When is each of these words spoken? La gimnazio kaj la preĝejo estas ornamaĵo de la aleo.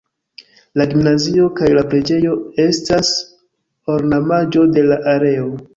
La 0.81 0.87
gimnazio 0.93 1.49
kaj 1.59 1.69
la 1.79 1.83
preĝejo 1.91 2.33
estas 2.67 3.15
ornamaĵo 3.99 4.69
de 4.79 4.91
la 4.93 5.01
aleo. 5.17 5.51